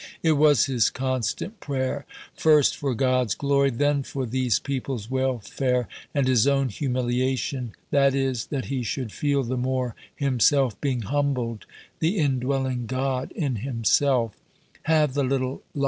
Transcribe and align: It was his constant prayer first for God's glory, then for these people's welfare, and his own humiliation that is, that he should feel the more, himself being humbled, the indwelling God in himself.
It 0.23 0.31
was 0.31 0.65
his 0.65 0.89
constant 0.89 1.59
prayer 1.59 2.07
first 2.33 2.75
for 2.75 2.95
God's 2.95 3.35
glory, 3.35 3.69
then 3.69 4.01
for 4.01 4.25
these 4.25 4.57
people's 4.57 5.11
welfare, 5.11 5.87
and 6.11 6.27
his 6.27 6.47
own 6.47 6.69
humiliation 6.69 7.73
that 7.91 8.15
is, 8.15 8.47
that 8.47 8.65
he 8.65 8.81
should 8.81 9.11
feel 9.11 9.43
the 9.43 9.57
more, 9.57 9.93
himself 10.15 10.81
being 10.81 11.03
humbled, 11.03 11.67
the 11.99 12.17
indwelling 12.17 12.87
God 12.87 13.31
in 13.33 13.57
himself. 13.57 14.33